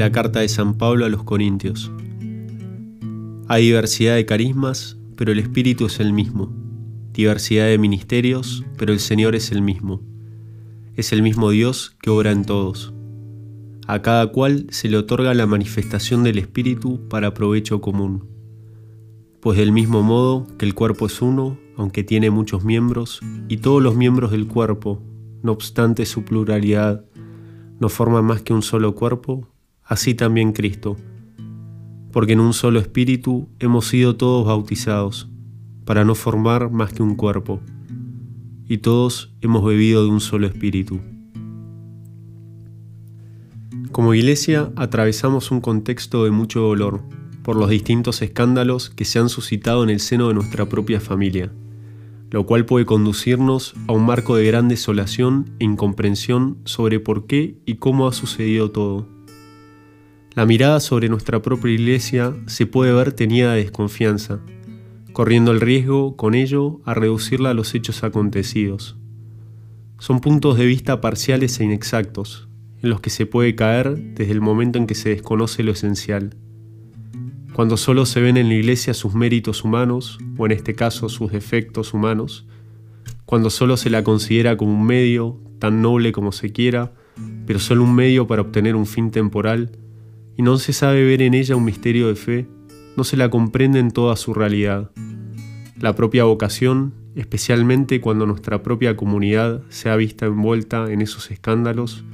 [0.00, 1.92] la carta de San Pablo a los Corintios.
[3.48, 6.50] Hay diversidad de carismas, pero el Espíritu es el mismo.
[7.12, 10.00] Diversidad de ministerios, pero el Señor es el mismo.
[10.94, 12.94] Es el mismo Dios que obra en todos.
[13.86, 18.26] A cada cual se le otorga la manifestación del Espíritu para provecho común.
[19.40, 23.82] Pues del mismo modo que el cuerpo es uno, aunque tiene muchos miembros, y todos
[23.82, 25.02] los miembros del cuerpo,
[25.42, 27.04] no obstante su pluralidad,
[27.78, 29.49] no forman más que un solo cuerpo,
[29.90, 30.96] así también Cristo.
[32.12, 35.28] Porque en un solo espíritu hemos sido todos bautizados,
[35.84, 37.60] para no formar más que un cuerpo,
[38.66, 41.00] y todos hemos bebido de un solo espíritu.
[43.92, 47.02] Como iglesia atravesamos un contexto de mucho dolor
[47.42, 51.52] por los distintos escándalos que se han suscitado en el seno de nuestra propia familia
[52.30, 57.56] lo cual puede conducirnos a un marco de gran desolación e incomprensión sobre por qué
[57.66, 59.19] y cómo ha sucedido todo.
[60.34, 64.40] La mirada sobre nuestra propia iglesia se puede ver tenida de desconfianza,
[65.12, 68.96] corriendo el riesgo con ello a reducirla a los hechos acontecidos.
[69.98, 72.48] Son puntos de vista parciales e inexactos,
[72.82, 76.36] en los que se puede caer desde el momento en que se desconoce lo esencial
[77.60, 81.30] cuando solo se ven en la iglesia sus méritos humanos, o en este caso sus
[81.32, 82.46] defectos humanos,
[83.26, 86.94] cuando solo se la considera como un medio, tan noble como se quiera,
[87.46, 89.72] pero solo un medio para obtener un fin temporal,
[90.36, 92.46] y no se sabe ver en ella un misterio de fe,
[92.96, 94.90] no se la comprende en toda su realidad.
[95.78, 102.04] La propia vocación, especialmente cuando nuestra propia comunidad se ha visto envuelta en esos escándalos,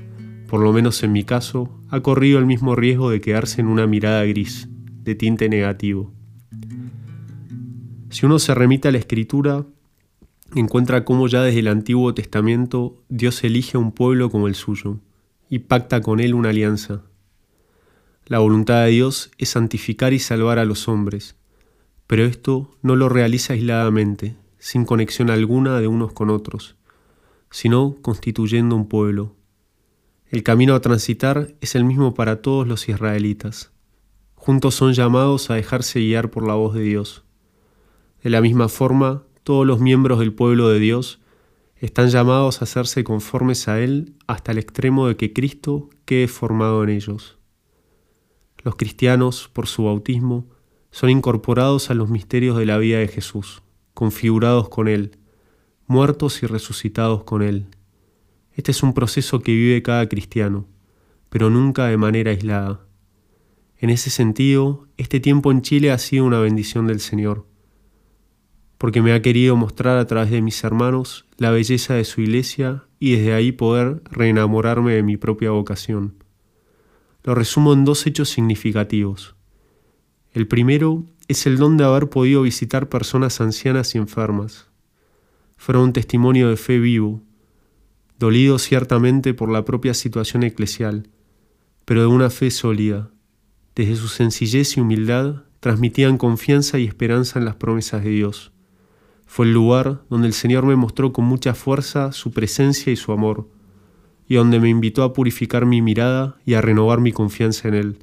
[0.48, 3.86] por lo menos en mi caso, ha corrido el mismo riesgo de quedarse en una
[3.86, 4.68] mirada gris
[5.02, 6.12] de tinte negativo.
[8.10, 9.66] Si uno se remite a la escritura,
[10.54, 15.00] encuentra cómo ya desde el Antiguo Testamento Dios elige a un pueblo como el suyo
[15.48, 17.02] y pacta con él una alianza.
[18.26, 21.36] La voluntad de Dios es santificar y salvar a los hombres,
[22.06, 26.76] pero esto no lo realiza aisladamente, sin conexión alguna de unos con otros,
[27.50, 29.34] sino constituyendo un pueblo.
[30.28, 33.70] El camino a transitar es el mismo para todos los israelitas
[34.46, 37.24] juntos son llamados a dejarse guiar por la voz de Dios.
[38.22, 41.18] De la misma forma, todos los miembros del pueblo de Dios
[41.78, 46.84] están llamados a hacerse conformes a Él hasta el extremo de que Cristo quede formado
[46.84, 47.35] en ellos.
[48.66, 50.44] Los cristianos, por su bautismo,
[50.90, 53.62] son incorporados a los misterios de la vida de Jesús,
[53.94, 55.18] configurados con Él,
[55.86, 57.68] muertos y resucitados con Él.
[58.54, 60.66] Este es un proceso que vive cada cristiano,
[61.28, 62.84] pero nunca de manera aislada.
[63.78, 67.46] En ese sentido, este tiempo en Chile ha sido una bendición del Señor,
[68.78, 72.82] porque me ha querido mostrar a través de mis hermanos la belleza de su iglesia
[72.98, 76.25] y desde ahí poder reenamorarme de mi propia vocación.
[77.26, 79.34] Lo resumo en dos hechos significativos.
[80.32, 84.68] El primero es el don de haber podido visitar personas ancianas y enfermas.
[85.58, 87.20] Fueron un testimonio de fe vivo,
[88.18, 91.10] dolido ciertamente por la propia situación eclesial,
[91.84, 93.10] pero de una fe sólida
[93.74, 98.52] desde su sencillez y humildad, transmitían confianza y esperanza en las promesas de Dios.
[99.26, 103.12] Fue el lugar donde el Señor me mostró con mucha fuerza su presencia y su
[103.12, 103.50] amor,
[104.28, 107.98] y donde me invitó a purificar mi mirada y a renovar mi confianza en Él.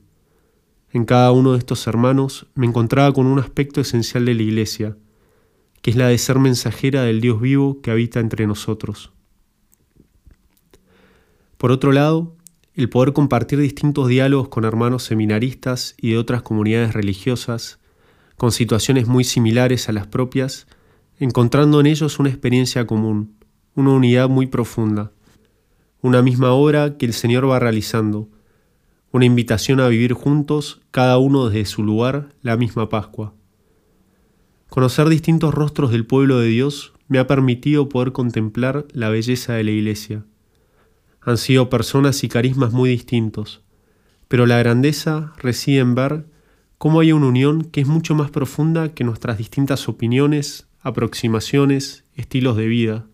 [0.91, 4.95] En cada uno de estos hermanos me encontraba con un aspecto esencial de la Iglesia,
[5.81, 9.11] que es la de ser mensajera del Dios vivo que habita entre nosotros.
[11.57, 12.35] Por otro lado,
[12.73, 17.79] el poder compartir distintos diálogos con hermanos seminaristas y de otras comunidades religiosas,
[18.37, 20.67] con situaciones muy similares a las propias,
[21.19, 23.35] encontrando en ellos una experiencia común,
[23.75, 25.11] una unidad muy profunda,
[26.03, 28.29] una misma obra que el Señor va realizando,
[29.11, 33.33] una invitación a vivir juntos, cada uno desde su lugar, la misma Pascua.
[34.69, 39.63] Conocer distintos rostros del pueblo de Dios me ha permitido poder contemplar la belleza de
[39.63, 40.25] la Iglesia
[41.25, 43.61] han sido personas y carismas muy distintos,
[44.27, 46.25] pero la grandeza reside en ver
[46.77, 52.57] cómo hay una unión que es mucho más profunda que nuestras distintas opiniones, aproximaciones, estilos
[52.57, 53.05] de vida,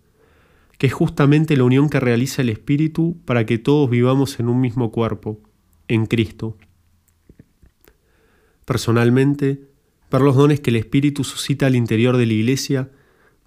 [0.80, 4.60] que es justamente la unión que realiza el Espíritu para que todos vivamos en un
[4.60, 5.40] mismo cuerpo,
[5.88, 6.58] en Cristo.
[8.66, 9.68] Personalmente,
[10.10, 12.90] ver los dones que el Espíritu suscita al interior de la Iglesia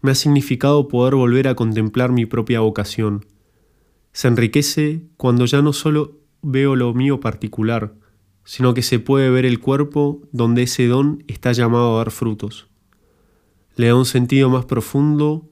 [0.02, 3.24] me ha significado poder volver a contemplar mi propia vocación,
[4.12, 7.94] se enriquece cuando ya no solo veo lo mío particular,
[8.44, 12.68] sino que se puede ver el cuerpo donde ese don está llamado a dar frutos.
[13.76, 15.48] Le da un sentido más profundo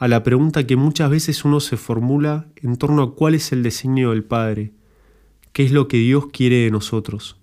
[0.00, 3.62] a la pregunta que muchas veces uno se formula en torno a cuál es el
[3.62, 4.72] designio del Padre,
[5.52, 7.36] qué es lo que Dios quiere de nosotros.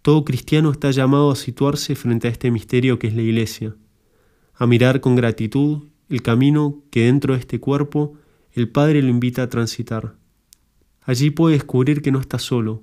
[0.00, 3.76] Todo cristiano está llamado a situarse frente a este misterio que es la Iglesia,
[4.54, 8.14] a mirar con gratitud el camino que dentro de este cuerpo
[8.52, 10.16] el Padre lo invita a transitar.
[11.02, 12.82] Allí puede descubrir que no está solo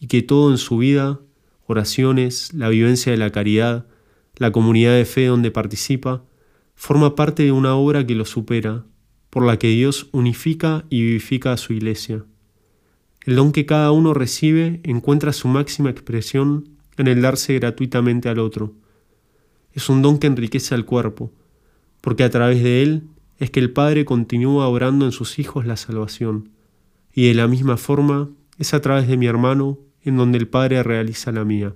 [0.00, 1.20] y que todo en su vida,
[1.68, 3.86] oraciones, la vivencia de la caridad,
[4.34, 6.24] la comunidad de fe donde participa,
[6.76, 8.84] forma parte de una obra que lo supera,
[9.30, 12.24] por la que Dios unifica y vivifica a su iglesia.
[13.24, 18.38] El don que cada uno recibe encuentra su máxima expresión en el darse gratuitamente al
[18.38, 18.74] otro.
[19.72, 21.32] Es un don que enriquece al cuerpo,
[22.00, 23.08] porque a través de él
[23.38, 26.50] es que el Padre continúa obrando en sus hijos la salvación,
[27.12, 30.82] y de la misma forma es a través de mi hermano en donde el Padre
[30.82, 31.74] realiza la mía.